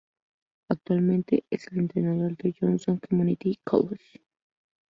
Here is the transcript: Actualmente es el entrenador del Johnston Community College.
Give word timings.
Actualmente 0.71 1.43
es 1.51 1.67
el 1.71 1.77
entrenador 1.77 2.35
del 2.35 2.55
Johnston 2.59 2.99
Community 3.07 3.59
College. 3.63 4.23